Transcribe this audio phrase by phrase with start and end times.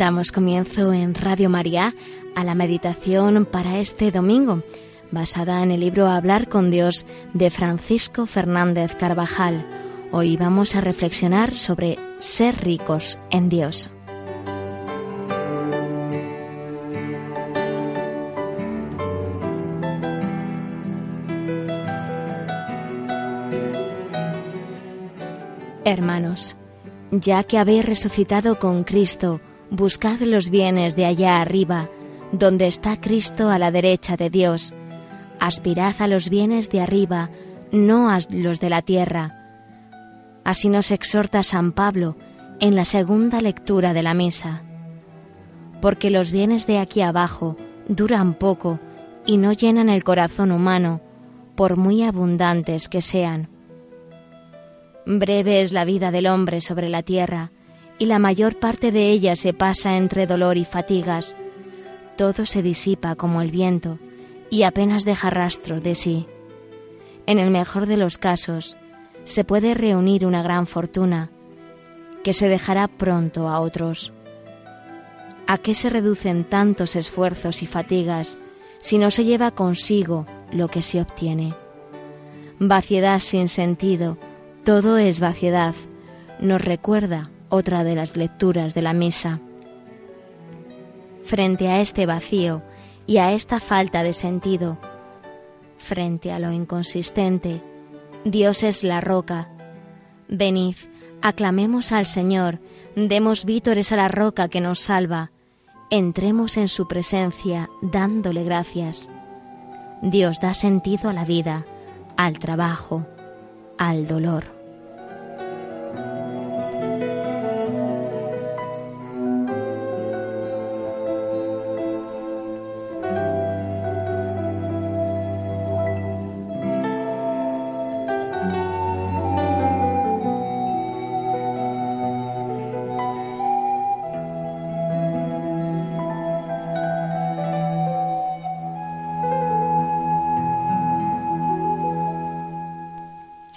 [0.00, 1.94] Damos comienzo en Radio María
[2.34, 4.62] a la meditación para este domingo,
[5.10, 7.04] basada en el libro Hablar con Dios
[7.34, 9.66] de Francisco Fernández Carvajal.
[10.10, 13.90] Hoy vamos a reflexionar sobre ser ricos en Dios.
[25.84, 26.56] Hermanos,
[27.10, 31.88] ya que habéis resucitado con Cristo, buscad los bienes de allá arriba,
[32.32, 34.74] donde está Cristo a la derecha de Dios.
[35.38, 37.30] Aspirad a los bienes de arriba,
[37.72, 39.36] no a los de la tierra.
[40.44, 42.16] Así nos exhorta San Pablo
[42.60, 44.62] en la segunda lectura de la misa.
[45.80, 47.56] Porque los bienes de aquí abajo
[47.88, 48.78] duran poco
[49.24, 51.00] y no llenan el corazón humano,
[51.54, 53.48] por muy abundantes que sean.
[55.06, 57.50] Breve es la vida del hombre sobre la tierra,
[58.00, 61.36] y la mayor parte de ella se pasa entre dolor y fatigas.
[62.16, 63.98] Todo se disipa como el viento,
[64.48, 66.26] y apenas deja rastro de sí.
[67.26, 68.78] En el mejor de los casos,
[69.24, 71.30] se puede reunir una gran fortuna,
[72.24, 74.14] que se dejará pronto a otros.
[75.46, 78.38] ¿A qué se reducen tantos esfuerzos y fatigas
[78.80, 81.52] si no se lleva consigo lo que se obtiene?
[82.58, 84.16] Vaciedad sin sentido,
[84.64, 85.74] todo es vaciedad,
[86.40, 89.40] nos recuerda otra de las lecturas de la misa.
[91.24, 92.62] Frente a este vacío
[93.06, 94.78] y a esta falta de sentido,
[95.76, 97.60] frente a lo inconsistente,
[98.24, 99.48] Dios es la roca.
[100.28, 100.76] Venid,
[101.20, 102.58] aclamemos al Señor,
[102.96, 105.30] demos vítores a la roca que nos salva,
[105.90, 109.08] entremos en su presencia dándole gracias.
[110.02, 111.64] Dios da sentido a la vida,
[112.16, 113.06] al trabajo,
[113.76, 114.59] al dolor.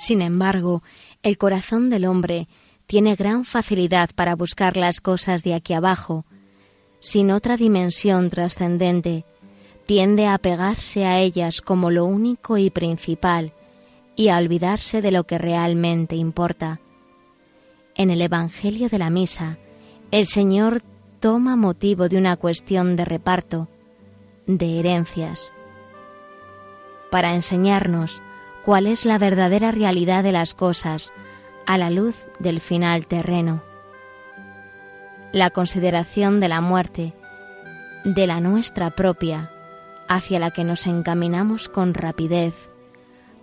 [0.04, 0.84] Sin embargo,
[1.22, 2.50] el corazón del hombre
[2.88, 6.26] tiene gran facilidad para buscar las cosas de aquí abajo,
[7.00, 9.24] sin otra dimensión trascendente,
[9.86, 13.54] tiende a pegarse a ellas como lo único y principal
[14.18, 16.82] y a olvidarse de lo que realmente importa.
[17.96, 19.58] En el Evangelio de la Misa,
[20.12, 20.82] el Señor
[21.22, 23.70] toma motivo de una cuestión de reparto,
[24.48, 25.54] de herencias,
[27.10, 28.22] para enseñarnos
[28.64, 31.14] cuál es la verdadera realidad de las cosas
[31.66, 33.62] a la luz del final terreno.
[35.32, 37.14] La consideración de la muerte,
[38.06, 39.52] de la nuestra propia,
[40.08, 42.54] hacia la que nos encaminamos con rapidez,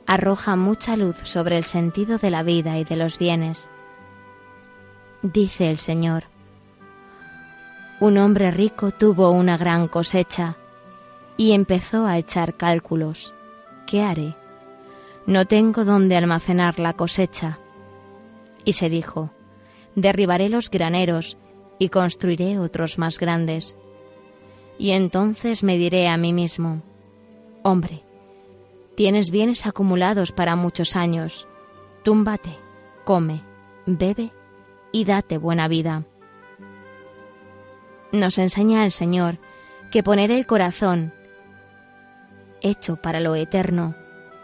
[0.07, 3.71] arroja mucha luz sobre el sentido de la vida y de los bienes.
[5.23, 6.25] Dice el Señor,
[8.01, 10.57] un hombre rico tuvo una gran cosecha
[11.37, 13.35] y empezó a echar cálculos.
[13.87, 14.40] ¿Qué haré?
[15.31, 17.61] No tengo dónde almacenar la cosecha.
[18.65, 19.31] Y se dijo,
[19.95, 21.39] derribaré los graneros
[21.79, 23.77] y construiré otros más grandes.
[24.77, 26.83] Y entonces me diré a mí mismo,
[27.63, 28.03] hombre,
[28.97, 31.47] tienes bienes acumulados para muchos años,
[32.03, 32.51] túmbate,
[33.05, 33.41] come,
[33.87, 34.33] bebe
[34.91, 36.07] y date buena vida.
[38.11, 39.39] Nos enseña el Señor
[39.93, 41.15] que poner el corazón
[42.63, 43.95] hecho para lo eterno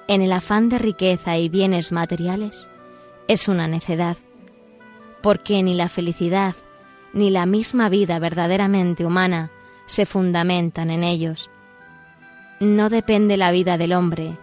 [0.08, 2.68] en el afán de riqueza y bienes materiales
[3.28, 4.16] es una necedad,
[5.22, 6.54] porque ni la felicidad
[7.12, 9.50] ni la misma vida verdaderamente humana
[9.86, 11.50] se fundamentan en ellos.
[12.60, 14.36] No depende la vida del hombre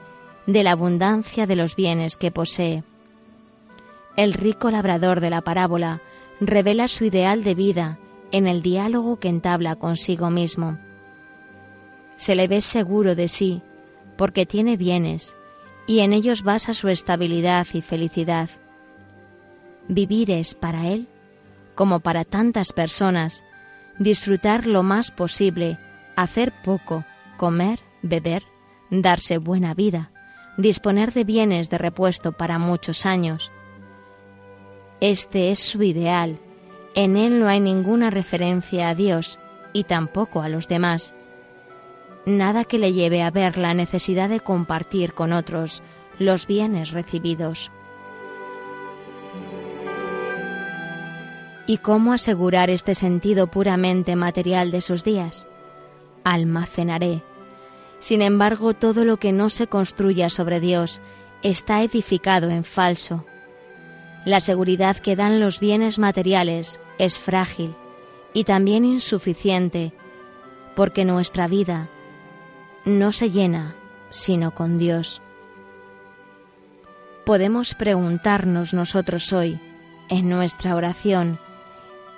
[0.45, 2.83] de la abundancia de los bienes que posee.
[4.17, 6.01] El rico labrador de la parábola
[6.39, 7.99] revela su ideal de vida
[8.31, 10.77] en el diálogo que entabla consigo mismo.
[12.17, 13.61] Se le ve seguro de sí
[14.17, 15.35] porque tiene bienes
[15.85, 18.49] y en ellos basa su estabilidad y felicidad.
[19.87, 21.07] Vivir es para él,
[21.75, 23.43] como para tantas personas,
[23.99, 25.77] disfrutar lo más posible,
[26.15, 27.05] hacer poco,
[27.37, 28.43] comer, beber,
[28.89, 30.11] darse buena vida,
[30.57, 33.51] disponer de bienes de repuesto para muchos años.
[35.01, 36.39] Este es su ideal.
[36.95, 39.39] En él no hay ninguna referencia a Dios
[39.73, 41.13] y tampoco a los demás
[42.25, 45.83] nada que le lleve a ver la necesidad de compartir con otros
[46.19, 47.71] los bienes recibidos.
[51.65, 55.47] ¿Y cómo asegurar este sentido puramente material de sus días?
[56.23, 57.23] Almacenaré.
[57.99, 61.01] Sin embargo, todo lo que no se construya sobre Dios
[61.41, 63.25] está edificado en falso.
[64.25, 67.75] La seguridad que dan los bienes materiales es frágil
[68.33, 69.93] y también insuficiente,
[70.75, 71.89] porque nuestra vida
[72.85, 73.75] no se llena
[74.09, 75.21] sino con Dios.
[77.25, 79.59] Podemos preguntarnos nosotros hoy,
[80.09, 81.39] en nuestra oración,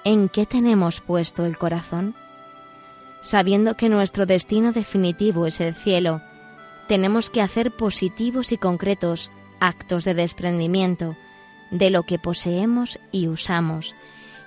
[0.08, 2.14] ¿En qué tenemos puesto el corazón?
[3.22, 6.22] Sabiendo que nuestro destino definitivo es el cielo,
[6.88, 11.18] tenemos que hacer positivos y concretos actos de desprendimiento
[11.72, 13.96] de lo que poseemos y usamos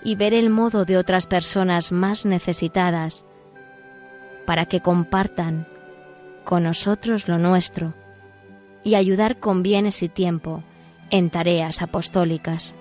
[0.05, 3.25] y ver el modo de otras personas más necesitadas
[4.47, 5.67] para que compartan
[6.49, 7.93] con nosotros lo nuestro
[8.83, 10.65] y ayudar con bienes y tiempo
[11.11, 12.75] en tareas apostólicas.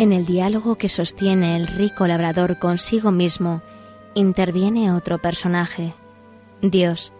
[0.00, 3.60] En el diálogo que sostiene el rico labrador consigo mismo,
[4.14, 5.92] interviene otro personaje,
[6.62, 7.12] Dios,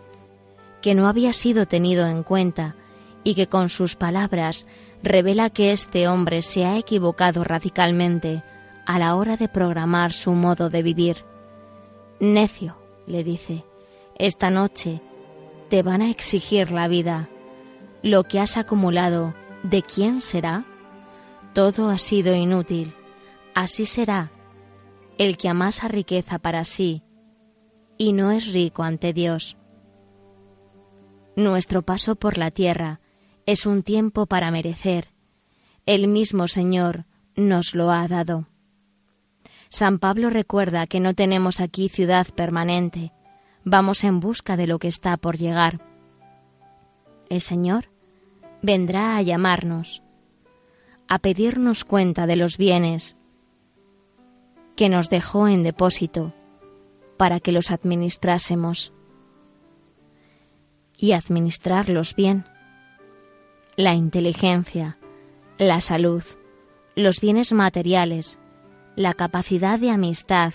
[0.81, 2.77] que no había sido tenido en cuenta
[3.23, 4.67] y que con sus palabras
[5.03, 8.43] revela que este hombre se ha equivocado radicalmente
[8.87, 11.19] a la hora de programar su modo de vivir.
[12.19, 13.63] Necio, le dice,
[14.19, 15.03] esta noche
[15.69, 17.29] te van a exigir la vida.
[18.03, 19.35] Lo que has acumulado,
[19.65, 20.65] ¿de quién será?
[21.53, 22.95] Todo ha sido inútil.
[23.55, 24.31] Así será
[25.19, 27.03] el que amasa riqueza para sí
[27.99, 29.57] y no es rico ante Dios.
[31.37, 33.01] Nuestro paso por la tierra
[33.47, 35.09] es un tiempo para merecer.
[35.87, 37.05] El mismo Señor
[37.35, 38.47] nos lo ha dado.
[39.69, 43.13] San Pablo recuerda que no tenemos aquí ciudad permanente,
[43.65, 45.81] vamos en busca de lo que está por llegar.
[47.29, 47.91] El Señor
[48.63, 50.03] vendrá a llamarnos
[51.11, 53.17] a pedirnos cuenta de los bienes
[54.77, 56.33] que nos dejó en depósito
[57.17, 58.93] para que los administrásemos
[60.97, 62.45] y administrarlos bien.
[63.77, 64.99] La inteligencia,
[65.59, 66.23] la salud,
[66.95, 68.39] los bienes materiales,
[68.95, 70.55] la capacidad de amistad,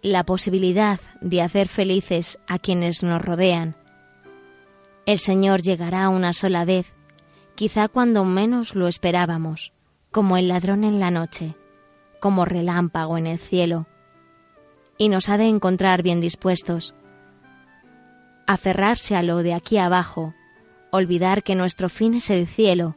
[0.00, 3.74] la posibilidad de hacer felices a quienes nos rodean.
[5.06, 6.94] El Señor llegará una sola vez
[7.54, 9.72] quizá cuando menos lo esperábamos,
[10.10, 11.56] como el ladrón en la noche,
[12.20, 13.86] como relámpago en el cielo,
[14.98, 16.94] y nos ha de encontrar bien dispuestos.
[18.46, 20.34] Aferrarse a lo de aquí abajo,
[20.90, 22.96] olvidar que nuestro fin es el cielo,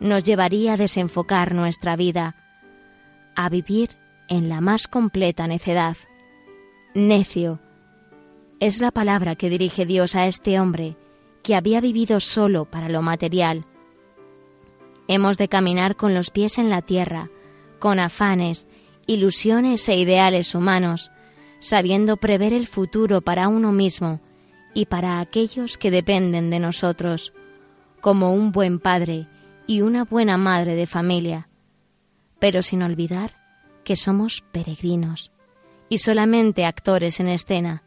[0.00, 2.36] nos llevaría a desenfocar nuestra vida,
[3.36, 3.96] a vivir
[4.28, 5.96] en la más completa necedad.
[6.94, 7.60] Necio
[8.60, 10.96] es la palabra que dirige Dios a este hombre
[11.42, 13.64] que había vivido solo para lo material,
[15.12, 17.30] Hemos de caminar con los pies en la tierra,
[17.80, 18.68] con afanes,
[19.08, 21.10] ilusiones e ideales humanos,
[21.58, 24.20] sabiendo prever el futuro para uno mismo
[24.72, 27.32] y para aquellos que dependen de nosotros,
[28.00, 29.26] como un buen padre
[29.66, 31.48] y una buena madre de familia,
[32.38, 33.34] pero sin olvidar
[33.82, 35.32] que somos peregrinos
[35.88, 37.82] y solamente actores en escena.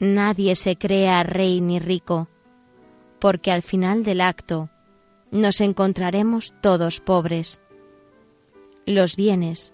[0.00, 2.26] Nadie se crea rey ni rico,
[3.20, 4.70] porque al final del acto
[5.30, 7.60] nos encontraremos todos pobres.
[8.86, 9.72] Los bienes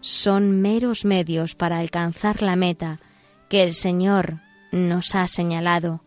[0.00, 3.00] son meros medios para alcanzar la meta
[3.48, 4.40] que el Señor
[4.72, 6.02] nos ha señalado.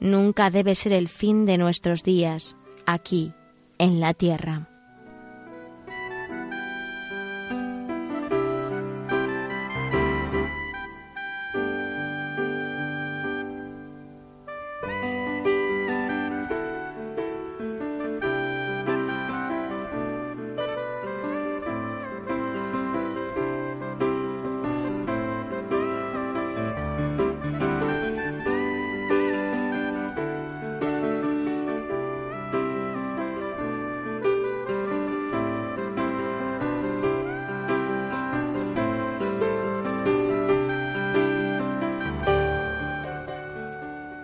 [0.00, 3.32] Nunca debe ser el fin de nuestros días aquí,
[3.78, 4.77] en la tierra.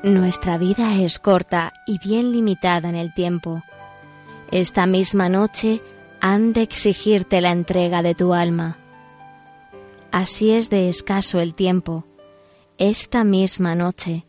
[0.04, 3.62] Nuestra vida es corta y bien limitada en el tiempo.
[4.50, 5.80] Esta misma noche
[6.20, 8.76] han de exigirte la entrega de tu alma.
[10.12, 12.04] Así es de escaso el tiempo,
[12.76, 14.26] esta misma noche,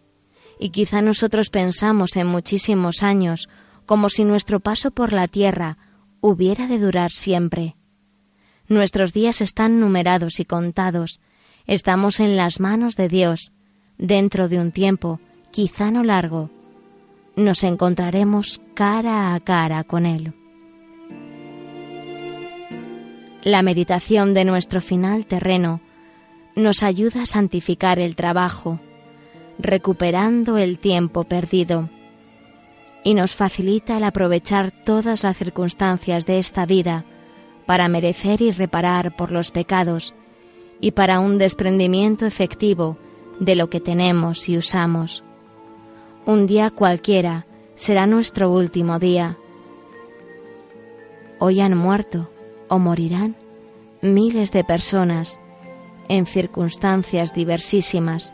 [0.62, 3.50] y quizá nosotros pensamos en muchísimos años,
[3.86, 5.78] como si nuestro paso por la tierra
[6.22, 7.76] hubiera de durar siempre.
[8.70, 11.20] Nuestros días están numerados y contados,
[11.68, 13.52] estamos en las manos de Dios,
[13.98, 15.20] dentro de un tiempo,
[15.56, 16.50] quizá no largo,
[17.38, 20.34] nos encontraremos cara a cara con Él.
[23.42, 25.80] La meditación de nuestro final terreno
[26.58, 28.82] nos ayuda a santificar el trabajo,
[29.58, 31.90] recuperando el tiempo perdido,
[33.06, 37.06] y nos facilita el aprovechar todas las circunstancias de esta vida
[37.66, 40.14] para merecer y reparar por los pecados
[40.82, 42.98] y para un desprendimiento efectivo
[43.40, 45.24] de lo que tenemos y usamos.
[46.28, 49.38] Un día cualquiera será nuestro último día.
[51.38, 52.32] Hoy han muerto
[52.68, 53.36] o morirán
[54.02, 55.40] miles de personas
[56.10, 58.34] en circunstancias diversísimas.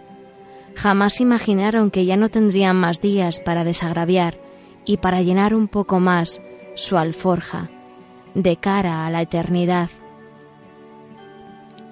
[0.74, 4.40] Jamás imaginaron que ya no tendrían más días para desagraviar
[4.86, 6.42] y para llenar un poco más
[6.76, 7.70] su alforja
[8.36, 9.90] de cara a la eternidad.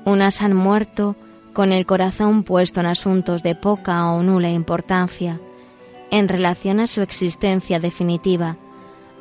[0.06, 1.18] Unas han muerto
[1.52, 5.42] con el corazón puesto en asuntos de poca o nula importancia,
[6.12, 8.58] en relación a su existencia definitiva,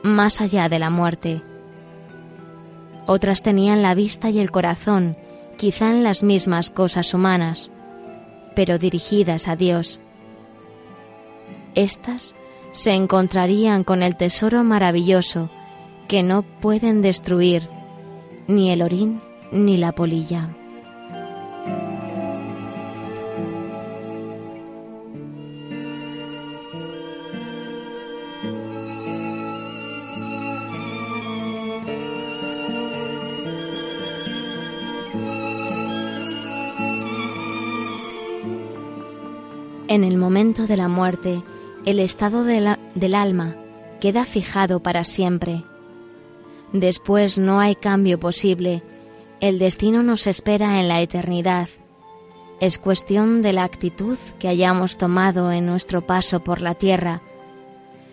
[0.02, 1.42] más allá de la muerte.
[3.07, 5.16] Otras tenían la vista y el corazón
[5.57, 7.71] quizá en las mismas cosas humanas,
[8.54, 10.00] pero dirigidas a Dios.
[11.75, 12.35] Estas
[12.71, 15.50] se encontrarían con el tesoro maravilloso
[16.07, 17.68] que no pueden destruir
[18.47, 19.21] ni el orín
[19.52, 20.57] ni la polilla.
[39.88, 41.42] En el momento de la muerte,
[41.87, 43.57] el estado del alma
[44.00, 45.64] queda fijado para siempre.
[46.75, 48.83] Después no hay cambio posible,
[49.40, 51.71] el destino nos espera en la eternidad.
[52.61, 57.23] Es cuestión de la actitud que hayamos tomado en nuestro paso por la tierra.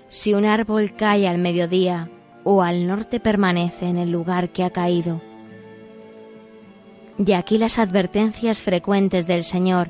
[0.08, 2.10] Si un árbol cae al mediodía
[2.46, 5.22] o al norte permanece en el lugar que ha caído.
[7.17, 9.89] De aquí las advertencias frecuentes del Señor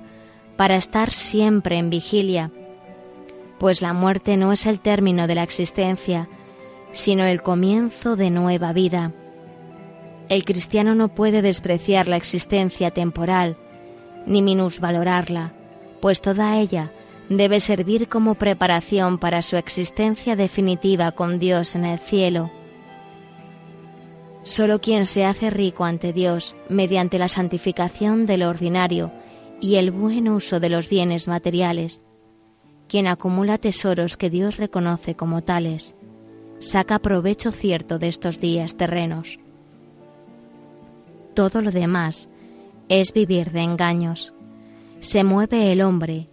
[0.55, 2.51] para estar siempre en vigilia,
[3.59, 6.29] pues la muerte no es el término de la existencia,
[6.91, 9.13] sino el comienzo de nueva vida.
[10.29, 13.57] El cristiano no puede despreciar la existencia temporal,
[14.25, 15.53] ni minusvalorarla,
[16.01, 16.91] pues toda ella
[17.29, 22.51] debe servir como preparación para su existencia definitiva con Dios en el cielo.
[24.43, 29.11] Solo quien se hace rico ante Dios mediante la santificación de lo ordinario
[29.61, 32.03] y el buen uso de los bienes materiales.
[32.87, 35.95] Quien acumula tesoros que Dios reconoce como tales,
[36.59, 39.39] saca provecho cierto de estos días terrenos.
[41.33, 42.29] Todo lo demás
[42.89, 44.33] es vivir de engaños.
[44.99, 46.29] Se mueve el hombre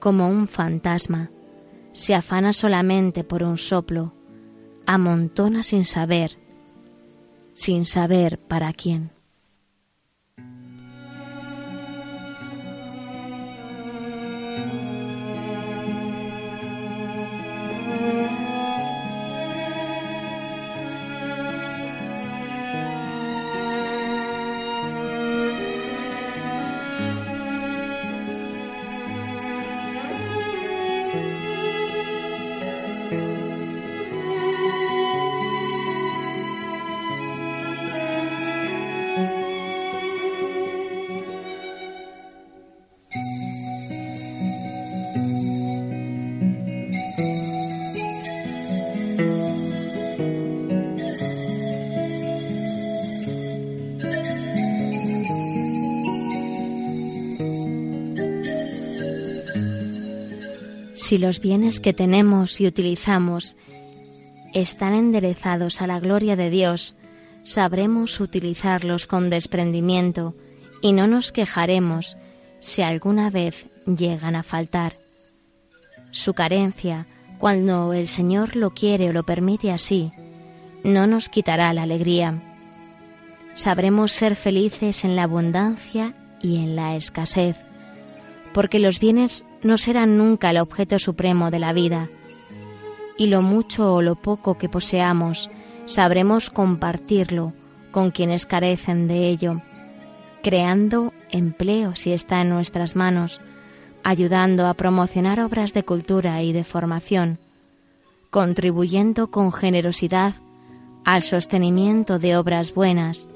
[0.00, 1.30] como un fantasma,
[1.92, 4.14] se afana solamente por un soplo,
[4.86, 6.38] amontona sin saber,
[7.52, 9.12] sin saber para quién.
[60.94, 63.56] Si los bienes que tenemos y utilizamos
[64.52, 66.96] están enderezados a la gloria de Dios,
[67.44, 70.34] sabremos utilizarlos con desprendimiento
[70.82, 72.18] y no nos quejaremos
[72.60, 74.98] si alguna vez llegan a faltar.
[76.10, 77.06] Su carencia,
[77.38, 80.12] cuando el Señor lo quiere o lo permite así,
[80.84, 82.34] no nos quitará la alegría.
[83.54, 87.56] Sabremos ser felices en la abundancia y en la escasez,
[88.52, 92.08] porque los bienes no serán nunca el objeto supremo de la vida,
[93.16, 95.50] y lo mucho o lo poco que poseamos
[95.86, 97.52] sabremos compartirlo
[97.90, 99.60] con quienes carecen de ello,
[100.42, 103.40] creando empleo si está en nuestras manos,
[104.02, 107.38] ayudando a promocionar obras de cultura y de formación,
[108.30, 110.34] contribuyendo con generosidad
[111.04, 113.28] al sostenimiento de obras buenas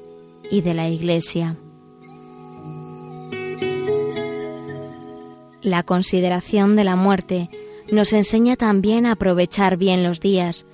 [0.50, 1.56] y de la Iglesia.
[5.66, 7.50] La consideración de la muerte
[7.90, 10.64] nos enseña también a aprovechar bien los días,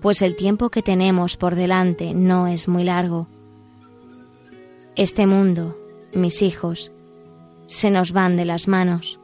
[0.00, 3.28] pues el tiempo que tenemos por delante no es muy largo.
[4.96, 5.78] Este mundo,
[6.12, 6.90] mis hijos,
[7.68, 9.20] se nos van de las manos.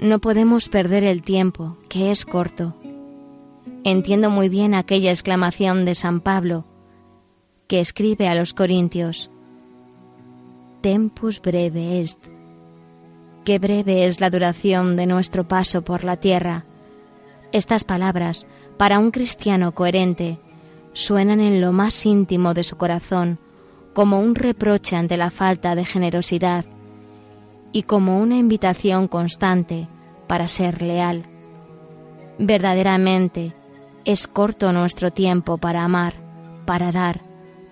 [0.00, 2.74] No podemos perder el tiempo, que es corto.
[3.84, 6.64] Entiendo muy bien aquella exclamación de San Pablo,
[7.68, 9.30] que escribe a los Corintios,
[10.80, 12.37] Tempus breve est.
[13.48, 16.66] Qué breve es la duración de nuestro paso por la tierra.
[17.50, 18.44] Estas palabras,
[18.76, 20.38] para un cristiano coherente,
[20.92, 23.38] suenan en lo más íntimo de su corazón
[23.94, 26.66] como un reproche ante la falta de generosidad
[27.72, 29.88] y como una invitación constante
[30.26, 31.22] para ser leal.
[32.38, 33.54] Verdaderamente,
[34.04, 36.12] es corto nuestro tiempo para amar,
[36.66, 37.22] para dar,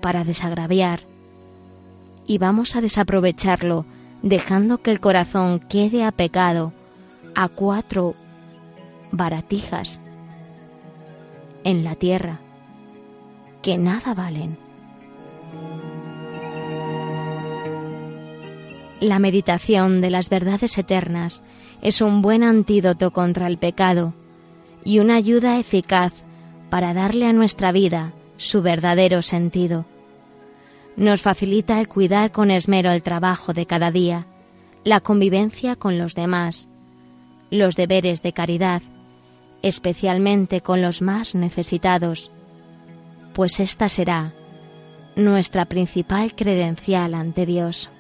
[0.01, 1.01] para desagraviar,
[2.27, 3.85] y vamos a desaprovecharlo
[4.23, 6.73] dejando que el corazón quede apegado
[7.35, 8.15] a cuatro
[9.13, 10.01] baratijas
[11.65, 12.41] en la tierra
[13.63, 14.57] que nada valen.
[19.01, 21.43] La meditación de las verdades eternas
[21.83, 24.15] es un buen antídoto contra el pecado
[24.85, 26.13] y una ayuda eficaz
[26.71, 29.85] para darle a nuestra vida su verdadero sentido.
[30.97, 34.27] Nos facilita el cuidar con esmero el trabajo de cada día,
[34.83, 36.69] la convivencia con los demás,
[37.51, 38.83] los deberes de caridad,
[39.63, 42.31] especialmente con los más necesitados,
[43.35, 44.33] pues esta será
[45.17, 47.91] nuestra principal credencial ante Dios.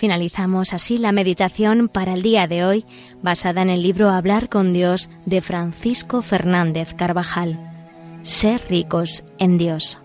[0.00, 2.86] Finalizamos así la meditación para el día de hoy
[3.20, 7.58] basada en el libro Hablar con Dios de Francisco Fernández Carvajal.
[8.22, 9.98] Ser ricos en Dios.